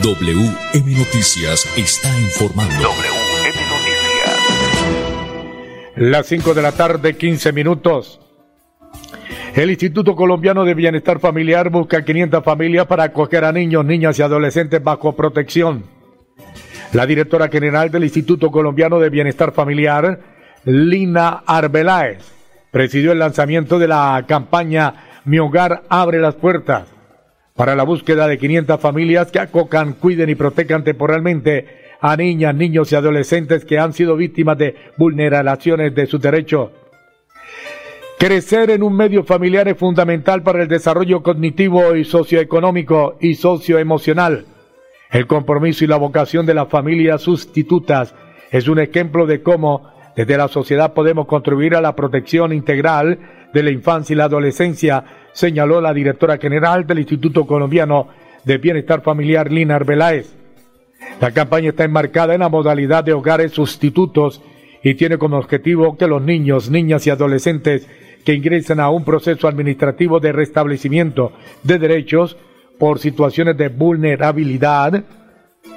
WM 0.02 0.94
Noticias 0.94 1.66
está 1.78 2.10
informando. 2.20 2.82
WM 2.82 3.56
Noticias. 3.70 4.36
Las 5.96 6.26
5 6.26 6.52
de 6.52 6.60
la 6.60 6.72
tarde, 6.72 7.16
15 7.16 7.54
minutos. 7.54 8.20
El 9.54 9.70
Instituto 9.70 10.14
Colombiano 10.14 10.66
de 10.66 10.74
Bienestar 10.74 11.18
Familiar 11.18 11.70
busca 11.70 12.04
500 12.04 12.44
familias 12.44 12.86
para 12.86 13.04
acoger 13.04 13.46
a 13.46 13.52
niños, 13.52 13.86
niñas 13.86 14.18
y 14.18 14.22
adolescentes 14.22 14.84
bajo 14.84 15.16
protección. 15.16 15.84
La 16.92 17.06
directora 17.06 17.48
general 17.48 17.90
del 17.90 18.04
Instituto 18.04 18.50
Colombiano 18.50 18.98
de 18.98 19.08
Bienestar 19.08 19.52
Familiar, 19.52 20.20
Lina 20.66 21.42
Arbeláez, 21.46 22.39
presidió 22.70 23.12
el 23.12 23.18
lanzamiento 23.18 23.78
de 23.78 23.88
la 23.88 24.24
campaña 24.26 25.22
Mi 25.24 25.38
Hogar 25.38 25.82
Abre 25.88 26.20
las 26.20 26.34
Puertas 26.34 26.88
para 27.54 27.74
la 27.74 27.82
búsqueda 27.82 28.26
de 28.26 28.38
500 28.38 28.80
familias 28.80 29.30
que 29.30 29.38
acocan, 29.38 29.92
cuiden 29.92 30.30
y 30.30 30.34
protejan 30.34 30.82
temporalmente 30.82 31.66
a 32.00 32.16
niñas, 32.16 32.54
niños 32.54 32.90
y 32.90 32.96
adolescentes 32.96 33.64
que 33.64 33.78
han 33.78 33.92
sido 33.92 34.16
víctimas 34.16 34.56
de 34.56 34.76
vulneraciones 34.96 35.94
de 35.94 36.06
sus 36.06 36.20
derechos. 36.20 36.70
Crecer 38.18 38.70
en 38.70 38.82
un 38.82 38.96
medio 38.96 39.24
familiar 39.24 39.68
es 39.68 39.76
fundamental 39.76 40.42
para 40.42 40.62
el 40.62 40.68
desarrollo 40.68 41.22
cognitivo 41.22 41.94
y 41.96 42.04
socioeconómico 42.04 43.16
y 43.20 43.34
socioemocional. 43.34 44.46
El 45.10 45.26
compromiso 45.26 45.84
y 45.84 45.88
la 45.88 45.96
vocación 45.96 46.46
de 46.46 46.54
las 46.54 46.68
familias 46.68 47.22
sustitutas 47.22 48.14
es 48.50 48.68
un 48.68 48.78
ejemplo 48.78 49.26
de 49.26 49.42
cómo 49.42 49.90
desde 50.20 50.36
la 50.36 50.48
sociedad 50.48 50.92
podemos 50.92 51.26
contribuir 51.26 51.74
a 51.74 51.80
la 51.80 51.96
protección 51.96 52.52
integral 52.52 53.18
de 53.54 53.62
la 53.62 53.70
infancia 53.70 54.12
y 54.12 54.16
la 54.16 54.24
adolescencia, 54.24 55.02
señaló 55.32 55.80
la 55.80 55.94
directora 55.94 56.36
general 56.36 56.86
del 56.86 56.98
Instituto 56.98 57.46
Colombiano 57.46 58.08
de 58.44 58.58
Bienestar 58.58 59.00
Familiar, 59.00 59.50
Lina 59.50 59.76
Arbeláez. 59.76 60.36
La 61.22 61.30
campaña 61.30 61.70
está 61.70 61.84
enmarcada 61.84 62.34
en 62.34 62.40
la 62.40 62.50
modalidad 62.50 63.02
de 63.02 63.14
hogares 63.14 63.52
sustitutos 63.52 64.42
y 64.82 64.92
tiene 64.92 65.16
como 65.16 65.38
objetivo 65.38 65.96
que 65.96 66.06
los 66.06 66.20
niños, 66.20 66.70
niñas 66.70 67.06
y 67.06 67.10
adolescentes 67.10 67.88
que 68.22 68.34
ingresen 68.34 68.78
a 68.78 68.90
un 68.90 69.06
proceso 69.06 69.48
administrativo 69.48 70.20
de 70.20 70.32
restablecimiento 70.32 71.32
de 71.62 71.78
derechos 71.78 72.36
por 72.78 72.98
situaciones 72.98 73.56
de 73.56 73.68
vulnerabilidad, 73.68 75.02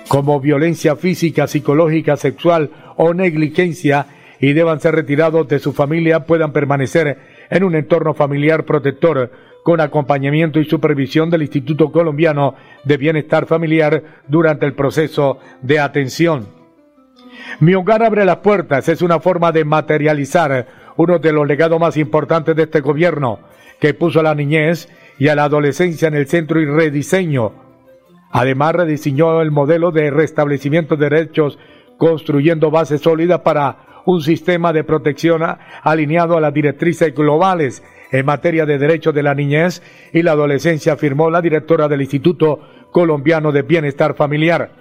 como 0.10 0.42
violencia 0.42 0.98
física, 0.98 1.48
psicológica, 1.48 2.18
sexual 2.18 2.72
o 2.98 3.14
negligencia, 3.14 4.06
y 4.44 4.52
deban 4.52 4.82
ser 4.82 4.94
retirados 4.94 5.48
de 5.48 5.58
su 5.58 5.72
familia, 5.72 6.26
puedan 6.26 6.52
permanecer 6.52 7.18
en 7.50 7.64
un 7.64 7.76
entorno 7.76 8.14
familiar 8.14 8.66
protector 8.66 9.32
con 9.64 9.80
acompañamiento 9.80 10.60
y 10.60 10.66
supervisión 10.66 11.30
del 11.30 11.44
Instituto 11.44 11.94
Colombiano 11.94 12.54
de 12.84 12.98
Bienestar 12.98 13.46
Familiar 13.46 14.04
durante 14.28 14.66
el 14.66 14.74
proceso 14.74 15.40
de 15.62 15.80
atención. 15.80 16.50
Mi 17.62 17.74
hogar 17.74 18.04
abre 18.04 18.26
las 18.26 18.40
puertas 18.40 18.90
es 18.90 19.02
una 19.02 19.22
forma 19.22 19.54
de 19.54 19.64
materializar 19.64 20.68
uno 20.98 21.20
de 21.20 21.32
los 21.32 21.48
legados 21.48 21.80
más 21.80 21.96
importantes 21.96 22.54
de 22.54 22.64
este 22.64 22.82
gobierno, 22.82 23.40
que 23.80 23.94
puso 23.94 24.20
a 24.20 24.24
la 24.24 24.36
niñez 24.36 24.90
y 25.20 25.30
a 25.30 25.36
la 25.36 25.46
adolescencia 25.46 26.10
en 26.10 26.16
el 26.16 26.28
centro 26.28 26.60
y 26.60 26.66
rediseño. 26.66 27.54
Además, 28.30 28.76
rediseñó 28.76 29.42
el 29.42 29.52
modelo 29.52 29.92
de 29.92 30.12
restablecimiento 30.12 30.98
de 30.98 31.10
derechos, 31.10 31.58
construyendo 31.98 32.72
bases 32.72 33.00
sólidas 33.00 33.40
para 33.40 33.93
un 34.06 34.22
sistema 34.22 34.74
de 34.74 34.84
protección 34.84 35.42
alineado 35.84 36.38
a 36.38 36.42
las 36.42 36.54
directrices 36.54 37.14
globales 37.14 37.84
en 38.12 38.26
materia 38.26 38.66
de 38.66 38.78
derechos 38.78 39.14
de 39.14 39.24
la 39.24 39.34
niñez 39.34 39.82
y 40.12 40.22
la 40.22 40.34
adolescencia, 40.34 40.92
afirmó 40.94 41.30
la 41.30 41.42
directora 41.42 41.88
del 41.88 42.02
Instituto 42.02 42.60
Colombiano 42.92 43.52
de 43.52 43.62
Bienestar 43.64 44.16
Familiar. 44.16 44.72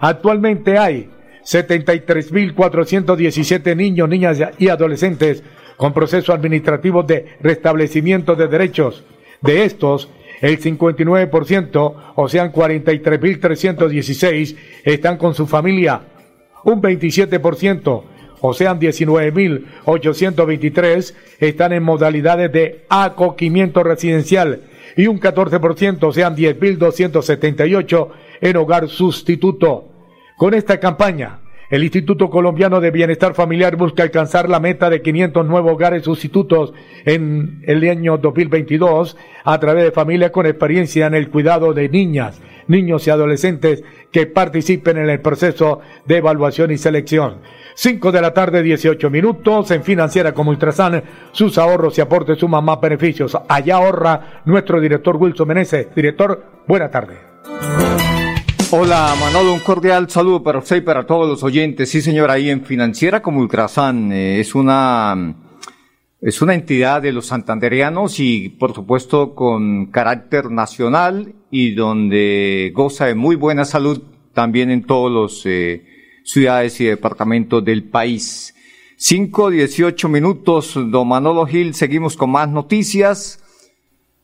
Actualmente 0.00 0.78
hay 0.78 1.08
73.417 1.44 3.76
niños, 3.76 4.08
niñas 4.08 4.40
y 4.58 4.68
adolescentes 4.68 5.44
con 5.76 5.92
procesos 5.92 6.34
administrativos 6.34 7.06
de 7.06 7.36
restablecimiento 7.40 8.34
de 8.34 8.48
derechos. 8.48 9.04
De 9.40 9.64
estos, 9.64 10.10
el 10.40 10.58
59%, 10.60 11.94
o 12.14 12.28
sean 12.28 12.52
43.316, 12.52 14.56
están 14.84 15.18
con 15.18 15.34
su 15.34 15.46
familia. 15.46 16.00
Un 16.64 16.82
27%, 16.82 18.04
o 18.42 18.52
sean 18.52 18.78
19.823, 18.78 21.14
están 21.38 21.72
en 21.72 21.82
modalidades 21.82 22.52
de 22.52 22.84
acogimiento 22.90 23.82
residencial 23.82 24.64
y 24.96 25.06
un 25.06 25.18
14%, 25.18 26.02
o 26.02 26.12
sean 26.12 26.36
10.278, 26.36 28.08
en 28.42 28.56
hogar 28.56 28.88
sustituto. 28.88 29.88
Con 30.36 30.54
esta 30.54 30.80
campaña, 30.80 31.38
el 31.70 31.84
Instituto 31.84 32.28
Colombiano 32.28 32.80
de 32.80 32.90
Bienestar 32.90 33.32
Familiar 33.32 33.76
busca 33.76 34.02
alcanzar 34.02 34.48
la 34.48 34.60
meta 34.60 34.90
de 34.90 35.00
500 35.00 35.46
nuevos 35.46 35.72
hogares 35.72 36.02
sustitutos 36.02 36.74
en 37.06 37.62
el 37.66 37.88
año 37.88 38.18
2022 38.18 39.16
a 39.44 39.58
través 39.58 39.84
de 39.84 39.92
familias 39.92 40.32
con 40.32 40.44
experiencia 40.44 41.06
en 41.06 41.14
el 41.14 41.30
cuidado 41.30 41.72
de 41.72 41.88
niñas, 41.88 42.42
niños 42.66 43.06
y 43.06 43.10
adolescentes 43.10 43.84
que 44.10 44.26
participen 44.26 44.98
en 44.98 45.08
el 45.08 45.20
proceso 45.20 45.80
de 46.04 46.18
evaluación 46.18 46.72
y 46.72 46.76
selección. 46.76 47.38
5 47.74 48.12
de 48.12 48.20
la 48.20 48.34
tarde, 48.34 48.62
18 48.62 49.10
minutos. 49.10 49.70
En 49.70 49.82
Financiera 49.82 50.32
como 50.32 50.50
Ultrasan, 50.50 51.02
sus 51.32 51.58
ahorros 51.58 51.96
y 51.98 52.00
aportes 52.00 52.38
suman 52.38 52.64
más 52.64 52.80
beneficios. 52.80 53.36
Allá 53.48 53.76
ahorra 53.76 54.42
nuestro 54.44 54.80
director 54.80 55.16
Wilson 55.16 55.48
Meneses. 55.48 55.94
Director, 55.94 56.44
buena 56.66 56.90
tarde. 56.90 57.18
Hola 58.74 59.14
Manolo, 59.20 59.52
un 59.52 59.60
cordial 59.60 60.08
saludo 60.08 60.42
para 60.42 60.58
usted 60.58 60.76
y 60.76 60.80
para 60.80 61.04
todos 61.06 61.28
los 61.28 61.42
oyentes. 61.42 61.90
Sí, 61.90 62.00
señor, 62.00 62.30
ahí 62.30 62.48
en 62.48 62.64
Financiera 62.64 63.20
como 63.20 63.40
Ultrasan 63.40 64.12
eh, 64.12 64.40
es 64.40 64.54
una 64.54 65.34
es 66.22 66.40
una 66.40 66.54
entidad 66.54 67.02
de 67.02 67.12
los 67.12 67.26
santanderianos 67.26 68.18
y 68.18 68.48
por 68.48 68.72
supuesto 68.74 69.34
con 69.34 69.86
carácter 69.86 70.50
nacional 70.50 71.34
y 71.50 71.74
donde 71.74 72.72
goza 72.74 73.06
de 73.06 73.14
muy 73.14 73.36
buena 73.36 73.66
salud 73.66 74.02
también 74.32 74.70
en 74.70 74.84
todos 74.84 75.12
los 75.12 75.44
eh, 75.44 75.84
ciudades 76.24 76.80
y 76.80 76.84
departamentos 76.86 77.64
del 77.64 77.84
país. 77.84 78.54
Cinco, 78.96 79.50
dieciocho 79.50 80.08
minutos, 80.08 80.74
don 80.74 81.08
Manolo 81.08 81.46
Gil, 81.46 81.74
seguimos 81.74 82.16
con 82.16 82.30
más 82.30 82.48
noticias. 82.48 83.42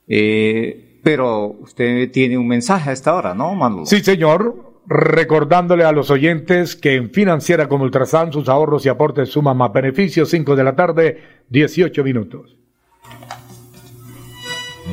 Eh, 0.06 1.00
pero 1.02 1.46
usted 1.46 2.10
tiene 2.10 2.38
un 2.38 2.46
mensaje 2.46 2.90
a 2.90 2.92
esta 2.92 3.14
hora, 3.14 3.34
¿no, 3.34 3.54
Manolo? 3.54 3.86
Sí, 3.86 4.00
señor. 4.00 4.66
Recordándole 4.86 5.84
a 5.84 5.92
los 5.92 6.10
oyentes 6.10 6.74
que 6.74 6.94
en 6.94 7.10
Financiera 7.10 7.68
como 7.68 7.84
Ultrasan 7.84 8.32
sus 8.32 8.48
ahorros 8.48 8.86
y 8.86 8.88
aportes 8.88 9.28
suman 9.28 9.56
más 9.56 9.70
beneficios. 9.72 10.30
Cinco 10.30 10.56
de 10.56 10.64
la 10.64 10.74
tarde, 10.74 11.22
dieciocho 11.50 12.02
minutos. 12.02 12.56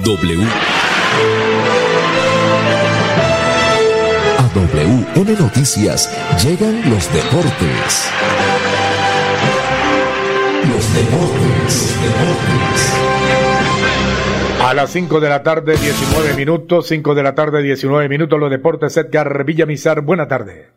W. 0.03 0.45
WM 4.55 5.37
Noticias 5.37 6.09
llegan 6.41 6.89
los 6.89 7.11
deportes. 7.11 8.09
Los 10.71 10.93
deportes, 10.95 11.97
deportes. 12.01 12.93
A 14.63 14.73
las 14.73 14.89
5 14.91 15.19
de 15.19 15.27
la 15.27 15.43
tarde, 15.43 15.75
19 15.75 16.35
minutos, 16.35 16.87
5 16.87 17.15
de 17.15 17.23
la 17.23 17.35
tarde, 17.35 17.63
19 17.63 18.07
minutos, 18.07 18.39
los 18.39 18.49
deportes, 18.49 18.95
Edgar 18.95 19.43
Villamizar, 19.43 19.99
buena 19.99 20.29
tarde. 20.29 20.69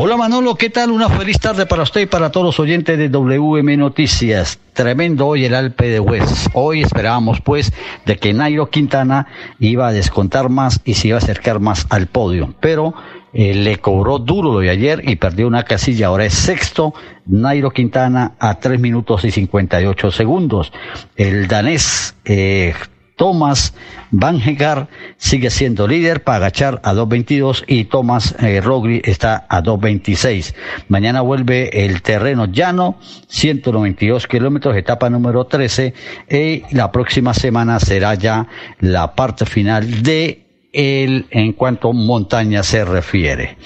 Hola 0.00 0.16
Manolo, 0.16 0.54
¿qué 0.54 0.70
tal? 0.70 0.92
Una 0.92 1.08
feliz 1.08 1.40
tarde 1.40 1.66
para 1.66 1.82
usted 1.82 2.02
y 2.02 2.06
para 2.06 2.30
todos 2.30 2.46
los 2.46 2.60
oyentes 2.60 2.96
de 2.96 3.08
WM 3.08 3.76
Noticias. 3.76 4.60
Tremendo 4.72 5.26
hoy 5.26 5.44
el 5.44 5.56
Alpe 5.56 5.88
de 5.88 5.98
West. 5.98 6.46
Hoy 6.52 6.82
esperábamos 6.82 7.40
pues 7.40 7.72
de 8.06 8.16
que 8.16 8.32
Nairo 8.32 8.70
Quintana 8.70 9.26
iba 9.58 9.88
a 9.88 9.92
descontar 9.92 10.50
más 10.50 10.80
y 10.84 10.94
se 10.94 11.08
iba 11.08 11.16
a 11.16 11.18
acercar 11.18 11.58
más 11.58 11.84
al 11.90 12.06
podio, 12.06 12.54
pero 12.60 12.94
eh, 13.32 13.54
le 13.54 13.78
cobró 13.78 14.20
duro 14.20 14.52
lo 14.52 14.60
de 14.60 14.70
ayer 14.70 15.02
y 15.04 15.16
perdió 15.16 15.48
una 15.48 15.64
casilla. 15.64 16.06
Ahora 16.06 16.26
es 16.26 16.34
sexto 16.34 16.94
Nairo 17.26 17.72
Quintana 17.72 18.34
a 18.38 18.60
3 18.60 18.78
minutos 18.78 19.24
y 19.24 19.32
58 19.32 20.12
segundos. 20.12 20.72
El 21.16 21.48
danés 21.48 22.14
eh, 22.24 22.72
Thomas 23.18 23.74
Van 24.10 24.40
Hegar 24.40 24.88
sigue 25.18 25.50
siendo 25.50 25.86
líder 25.86 26.24
para 26.24 26.36
agachar 26.36 26.80
a 26.84 26.94
2.22 26.94 27.64
y 27.66 27.84
Thomas 27.84 28.34
eh, 28.40 28.62
está 29.04 29.44
a 29.50 29.62
2.26. 29.62 30.54
Mañana 30.88 31.20
vuelve 31.20 31.84
el 31.84 32.00
terreno 32.00 32.46
llano, 32.46 32.98
192 33.26 34.26
kilómetros, 34.26 34.76
etapa 34.76 35.10
número 35.10 35.44
13 35.44 35.92
y 36.30 36.62
la 36.74 36.90
próxima 36.90 37.34
semana 37.34 37.80
será 37.80 38.14
ya 38.14 38.46
la 38.78 39.14
parte 39.14 39.44
final 39.44 40.02
de 40.02 40.46
el 40.72 41.26
en 41.30 41.52
cuanto 41.52 41.92
montaña 41.92 42.62
se 42.62 42.84
refiere. 42.84 43.58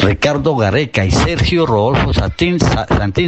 Ricardo 0.00 0.56
Gareca 0.56 1.04
y 1.04 1.10
Sergio 1.10 1.66
Rodolfo 1.66 2.12
Santín, 2.12 2.60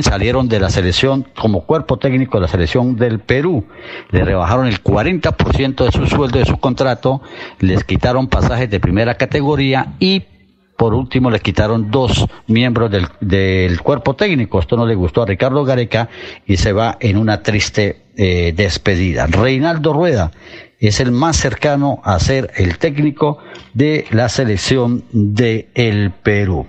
salieron 0.02 0.48
de 0.48 0.60
la 0.60 0.70
selección 0.70 1.26
como 1.38 1.66
cuerpo 1.66 1.98
técnico 1.98 2.38
de 2.38 2.42
la 2.42 2.48
selección 2.48 2.96
del 2.96 3.18
Perú. 3.18 3.66
Le 4.10 4.24
rebajaron 4.24 4.66
el 4.66 4.82
40% 4.82 5.84
de 5.84 5.92
su 5.92 6.06
sueldo, 6.06 6.38
de 6.38 6.44
su 6.44 6.58
contrato, 6.58 7.22
les 7.58 7.84
quitaron 7.84 8.28
pasajes 8.28 8.70
de 8.70 8.80
primera 8.80 9.16
categoría 9.16 9.94
y 9.98 10.24
por 10.80 10.94
último, 10.94 11.30
le 11.30 11.40
quitaron 11.40 11.90
dos 11.90 12.26
miembros 12.46 12.90
del, 12.90 13.06
del, 13.20 13.82
cuerpo 13.82 14.16
técnico. 14.16 14.58
Esto 14.58 14.78
no 14.78 14.86
le 14.86 14.94
gustó 14.94 15.20
a 15.20 15.26
Ricardo 15.26 15.62
Gareca 15.62 16.08
y 16.46 16.56
se 16.56 16.72
va 16.72 16.96
en 17.00 17.18
una 17.18 17.42
triste 17.42 18.04
eh, 18.16 18.54
despedida. 18.56 19.26
Reinaldo 19.26 19.92
Rueda 19.92 20.30
es 20.88 21.00
el 21.00 21.12
más 21.12 21.36
cercano 21.36 22.00
a 22.04 22.18
ser 22.18 22.50
el 22.56 22.78
técnico 22.78 23.38
de 23.74 24.06
la 24.10 24.28
selección 24.28 25.04
de 25.12 25.68
el 25.74 26.10
Perú. 26.10 26.66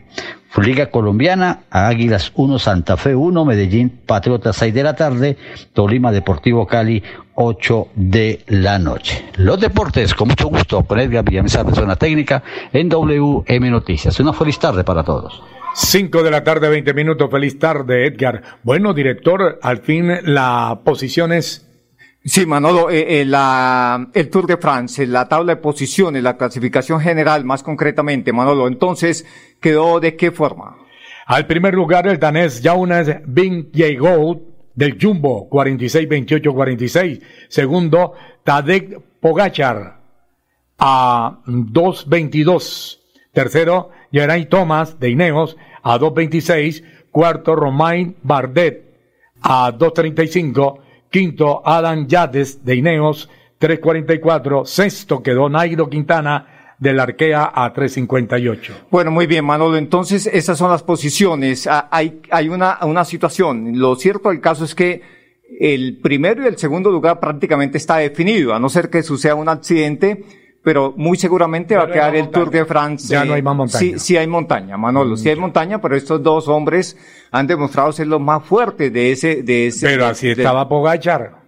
Liga 0.58 0.88
Colombiana, 0.88 1.62
Águilas 1.70 2.34
1, 2.36 2.60
Santa 2.60 2.98
Fe 2.98 3.16
1, 3.16 3.46
Medellín 3.46 3.90
Patriotas 4.06 4.58
6 4.58 4.74
de 4.74 4.84
la 4.84 4.96
tarde, 4.96 5.38
Tolima 5.74 6.12
Deportivo 6.12 6.68
Cali 6.68 7.02
8 7.36 7.88
de 7.96 8.42
la 8.48 8.78
noche. 8.78 9.24
Los 9.38 9.60
deportes, 9.60 10.14
con 10.14 10.28
mucho 10.28 10.50
gusto, 10.50 10.84
con 10.84 11.00
Edgar 11.00 11.24
Villamesa, 11.24 11.64
persona 11.64 11.96
técnica, 11.96 12.44
en 12.74 12.90
WM 12.90 13.72
Noticias. 13.72 14.20
Una 14.20 14.34
feliz 14.34 14.60
tarde 14.60 14.84
para 14.84 15.04
todos. 15.04 15.42
5 15.74 16.22
de 16.22 16.32
la 16.32 16.44
tarde, 16.44 16.68
20 16.68 16.94
minutos. 16.94 17.32
Feliz 17.32 17.58
tarde, 17.58 18.06
Edgar. 18.06 18.42
Bueno, 18.64 18.94
director, 18.94 19.58
al 19.62 19.78
fin 19.78 20.12
la 20.24 20.82
posición 20.84 21.32
es 21.32 21.71
Sí, 22.24 22.46
Manolo, 22.46 22.92
eh, 22.92 23.22
eh, 23.22 23.28
el 24.14 24.30
Tour 24.30 24.46
de 24.46 24.58
France, 24.58 25.08
la 25.08 25.28
tabla 25.28 25.56
de 25.56 25.62
posiciones, 25.62 26.22
la 26.22 26.38
clasificación 26.38 27.00
general, 27.00 27.44
más 27.46 27.64
concretamente, 27.64 28.32
Manolo, 28.32 28.68
entonces, 28.68 29.26
¿quedó 29.60 30.00
de 30.00 30.16
qué 30.16 30.32
forma? 30.32 30.78
Al 31.26 31.48
primer 31.48 31.74
lugar, 31.74 32.06
el 32.08 32.20
danés 32.20 32.62
Jonas 32.62 33.08
Bing 33.26 33.72
Gold 33.98 34.42
del 34.76 34.98
Jumbo, 35.02 35.50
46-28-46. 35.50 37.22
Segundo, 37.48 38.14
Tadek 38.44 39.00
Pogachar, 39.20 40.00
a 40.78 41.40
2.22. 41.46 43.00
Tercero, 43.32 43.90
Geray 44.12 44.46
Thomas 44.46 45.00
de 45.00 45.10
Ineos, 45.10 45.58
a 45.82 45.98
2.26. 45.98 46.84
Cuarto, 47.12 47.56
Romain 47.56 48.16
Bardet, 48.22 48.84
a 49.42 49.72
2.35. 49.72 50.91
Quinto, 51.12 51.62
Adam 51.66 52.08
Yades 52.08 52.64
de 52.66 52.76
Ineos, 52.76 53.30
3.44. 53.60 54.66
Sexto 54.66 55.22
quedó 55.22 55.50
Nairo 55.50 55.90
Quintana 55.90 56.76
del 56.80 57.00
Arkea 57.00 57.52
a 57.54 57.74
3.58. 57.74 58.88
Bueno, 58.90 59.12
muy 59.12 59.28
bien, 59.28 59.46
Manolo. 59.46 59.78
Entonces, 59.78 60.26
esas 60.26 60.58
son 60.58 60.72
las 60.72 60.82
posiciones. 60.82 61.68
Ah, 61.68 61.90
hay, 61.92 62.22
hay 62.32 62.50
una, 62.50 62.80
una 62.84 63.06
situación. 63.06 63.78
Lo 63.78 63.96
cierto 63.98 64.30
del 64.30 64.42
caso 64.42 64.66
es 64.66 64.74
que 64.74 65.02
el 65.60 66.00
primero 66.02 66.44
y 66.44 66.48
el 66.48 66.58
segundo 66.58 66.90
lugar 66.90 67.20
prácticamente 67.20 67.78
está 67.78 67.98
definido, 67.98 68.56
a 68.56 68.60
no 68.60 68.70
ser 68.70 68.90
que 68.90 69.04
suceda 69.04 69.36
un 69.36 69.50
accidente 69.50 70.24
pero 70.64 70.94
muy 70.96 71.18
seguramente 71.18 71.76
va 71.76 71.84
a 71.84 71.92
quedar 71.92 72.16
el 72.16 72.30
Tour 72.30 72.50
de 72.52 72.66
France. 72.66 73.08
Ya 73.08 73.26
no 73.26 73.34
hay 73.34 73.42
más 73.42 73.56
montaña. 73.56 73.80
Sí, 73.80 74.00
sí 74.00 74.18
hay 74.18 74.28
montaña, 74.28 74.78
Manolo, 74.78 75.18
sí 75.18 75.30
hay 75.30 75.36
mm. 75.36 75.40
montaña, 75.40 75.82
pero 75.82 75.96
estos 75.96 76.22
dos 76.22 76.48
hombres 76.48 76.98
han 77.32 77.48
demostrado 77.48 77.92
ser 77.92 78.08
los 78.08 78.22
más 78.22 78.44
fuertes 78.44 78.94
de 78.94 79.12
ese, 79.12 79.44
de 79.44 79.68
ese. 79.68 79.88
Pero 79.88 80.06
así 80.06 80.30
estaba 80.30 80.70
Pogachar. 80.70 81.42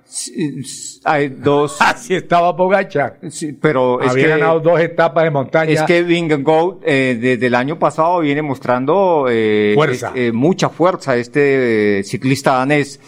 hay 1.04 1.30
dos. 1.30 1.78
Así 1.82 2.16
estaba 2.16 2.56
Pogachar. 2.56 3.20
Sí, 3.30 3.54
pero 3.54 4.02
es 4.02 4.10
Había 4.10 4.30
ganado 4.30 4.60
dos 4.60 4.80
etapas 4.80 5.24
de 5.24 5.32
montaña. 5.32 5.72
Es 5.72 5.84
que 5.84 6.02
Vingegaard 6.04 6.78
eh, 6.84 7.18
desde 7.20 7.48
el 7.48 7.56
año 7.56 7.78
pasado 7.78 8.20
viene 8.20 8.42
mostrando 8.42 9.28
eh, 9.30 9.74
fuerza. 9.76 10.12
Eh, 10.16 10.32
mucha 10.32 10.70
fuerza 10.70 11.16
este 11.18 12.00
eh, 12.00 12.04
ciclista 12.04 12.54
danés. 12.54 13.00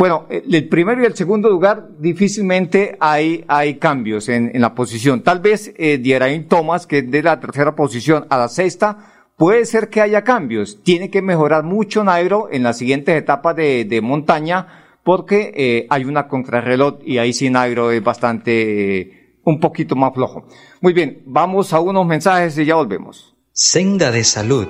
Bueno, 0.00 0.24
el 0.30 0.66
primero 0.66 1.02
y 1.02 1.04
el 1.04 1.14
segundo 1.14 1.50
lugar 1.50 1.90
difícilmente 1.98 2.96
hay, 3.00 3.44
hay 3.48 3.74
cambios 3.74 4.30
en, 4.30 4.50
en 4.54 4.62
la 4.62 4.74
posición. 4.74 5.20
Tal 5.20 5.40
vez 5.40 5.74
eh, 5.76 6.46
Thomas, 6.48 6.86
que 6.86 7.00
es 7.00 7.10
de 7.10 7.22
la 7.22 7.38
tercera 7.38 7.76
posición 7.76 8.24
a 8.30 8.38
la 8.38 8.48
sexta, 8.48 9.26
puede 9.36 9.66
ser 9.66 9.90
que 9.90 10.00
haya 10.00 10.24
cambios. 10.24 10.82
Tiene 10.82 11.10
que 11.10 11.20
mejorar 11.20 11.64
mucho 11.64 12.02
Nairo 12.02 12.48
en 12.50 12.62
las 12.62 12.78
siguientes 12.78 13.14
etapas 13.14 13.54
de, 13.56 13.84
de 13.84 14.00
montaña 14.00 14.68
porque 15.04 15.52
eh, 15.54 15.86
hay 15.90 16.06
una 16.06 16.28
contrarreloj 16.28 17.00
y 17.04 17.18
ahí 17.18 17.34
sí 17.34 17.50
Nairo 17.50 17.90
es 17.90 18.02
bastante, 18.02 19.00
eh, 19.00 19.36
un 19.44 19.60
poquito 19.60 19.96
más 19.96 20.14
flojo. 20.14 20.46
Muy 20.80 20.94
bien, 20.94 21.24
vamos 21.26 21.74
a 21.74 21.80
unos 21.80 22.06
mensajes 22.06 22.56
y 22.56 22.64
ya 22.64 22.76
volvemos. 22.76 23.36
Senda 23.52 24.10
de 24.10 24.24
salud 24.24 24.66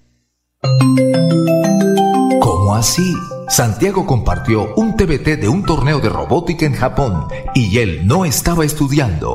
¿Cómo 2.40 2.76
así? 2.76 3.16
Santiago 3.48 4.06
compartió 4.06 4.72
un 4.76 4.96
TBT 4.96 5.40
de 5.40 5.48
un 5.48 5.64
torneo 5.64 5.98
de 5.98 6.08
robótica 6.08 6.66
en 6.66 6.74
Japón 6.74 7.26
y 7.52 7.78
él 7.78 8.06
no 8.06 8.24
estaba 8.24 8.64
estudiando. 8.64 9.34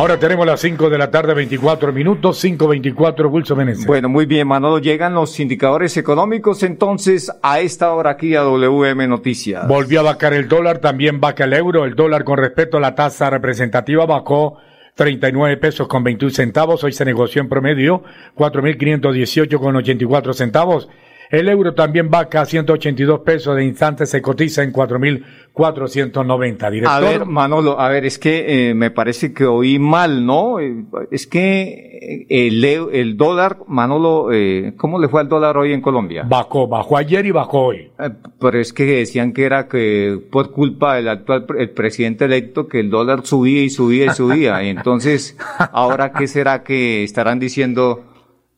Ahora 0.00 0.18
tenemos 0.18 0.46
las 0.46 0.62
5 0.62 0.88
de 0.88 0.96
la 0.96 1.10
tarde, 1.10 1.34
24 1.34 1.92
minutos, 1.92 2.42
5.24, 2.42 3.30
Wilson 3.30 3.58
Meneses. 3.58 3.84
Bueno, 3.84 4.08
muy 4.08 4.24
bien, 4.24 4.48
Manolo. 4.48 4.78
Llegan 4.78 5.12
los 5.12 5.38
indicadores 5.38 5.94
económicos 5.98 6.62
entonces 6.62 7.30
a 7.42 7.60
esta 7.60 7.92
hora 7.92 8.12
aquí 8.12 8.34
a 8.34 8.40
WM 8.40 9.06
Noticias. 9.08 9.68
Volvió 9.68 10.00
a 10.00 10.04
bajar 10.04 10.32
el 10.32 10.48
dólar, 10.48 10.78
también 10.78 11.20
baja 11.20 11.44
el 11.44 11.52
euro. 11.52 11.84
El 11.84 11.96
dólar 11.96 12.24
con 12.24 12.38
respecto 12.38 12.78
a 12.78 12.80
la 12.80 12.94
tasa 12.94 13.28
representativa 13.28 14.06
bajó 14.06 14.56
39 14.94 15.58
pesos 15.58 15.86
con 15.86 16.02
21 16.02 16.32
centavos. 16.32 16.82
Hoy 16.82 16.94
se 16.94 17.04
negoció 17.04 17.42
en 17.42 17.50
promedio 17.50 18.02
4.518 18.36 19.58
con 19.58 19.76
84 19.76 20.32
centavos. 20.32 20.88
El 21.30 21.48
euro 21.48 21.74
también 21.74 22.10
baja 22.10 22.40
a 22.40 22.44
182 22.44 23.20
pesos 23.20 23.54
de 23.54 23.64
instante, 23.64 24.04
se 24.04 24.20
cotiza 24.20 24.64
en 24.64 24.72
4.490. 24.72 26.70
Director. 26.70 26.88
A 26.90 26.98
ver, 26.98 27.24
Manolo, 27.24 27.78
a 27.78 27.88
ver, 27.88 28.04
es 28.04 28.18
que 28.18 28.70
eh, 28.70 28.74
me 28.74 28.90
parece 28.90 29.32
que 29.32 29.46
oí 29.46 29.78
mal, 29.78 30.26
¿no? 30.26 30.58
Eh, 30.58 30.84
es 31.12 31.28
que 31.28 32.26
eh, 32.28 32.48
el, 32.48 32.64
el 32.64 33.16
dólar, 33.16 33.58
Manolo, 33.68 34.32
eh, 34.32 34.74
¿cómo 34.76 34.98
le 34.98 35.06
fue 35.06 35.20
al 35.20 35.28
dólar 35.28 35.56
hoy 35.56 35.72
en 35.72 35.80
Colombia? 35.80 36.24
Bajó, 36.28 36.66
bajó 36.66 36.96
ayer 36.96 37.24
y 37.24 37.30
bajó 37.30 37.66
hoy. 37.66 37.92
pero 38.40 38.58
es 38.58 38.72
que 38.72 38.84
decían 38.84 39.32
que 39.32 39.44
era 39.44 39.68
que 39.68 40.18
por 40.32 40.50
culpa 40.50 40.96
del 40.96 41.08
actual 41.08 41.46
el 41.56 41.70
presidente 41.70 42.24
electo 42.24 42.66
que 42.66 42.80
el 42.80 42.90
dólar 42.90 43.24
subía 43.24 43.62
y 43.62 43.70
subía 43.70 44.06
y 44.06 44.10
subía. 44.10 44.64
y 44.64 44.68
entonces, 44.70 45.36
¿ahora 45.70 46.10
qué 46.10 46.26
será 46.26 46.64
que 46.64 47.04
estarán 47.04 47.38
diciendo? 47.38 48.09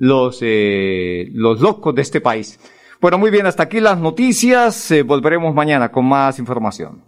Los, 0.03 0.38
eh, 0.41 1.29
los 1.33 1.61
locos 1.61 1.95
de 1.95 2.03
este 2.03 2.21
país. 2.21 2.59
Bueno, 3.01 3.19
muy 3.19 3.31
bien, 3.31 3.47
hasta 3.47 3.62
aquí 3.62 3.79
las 3.79 3.99
noticias. 3.99 4.91
Eh, 4.91 5.05
volveremos 5.05 5.55
mañana 5.55 5.93
con 5.93 6.05
más 6.07 6.41
información. 6.41 7.05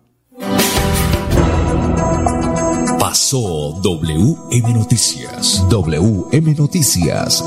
Pasó 3.01 3.81
WM 3.83 4.75
Noticias. 4.75 5.67
WM 5.69 6.55
Noticias 6.55 7.45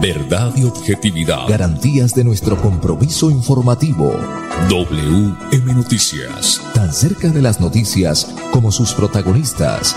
Verdad 0.00 0.52
y 0.56 0.64
objetividad. 0.64 1.46
Garantías 1.48 2.14
de 2.14 2.24
nuestro 2.24 2.56
compromiso 2.56 3.30
informativo. 3.30 4.14
WM 4.70 5.74
Noticias. 5.74 6.62
Tan 6.72 6.94
cerca 6.94 7.28
de 7.28 7.42
las 7.42 7.60
noticias 7.60 8.34
como 8.52 8.70
sus 8.70 8.94
protagonistas. 8.94 9.96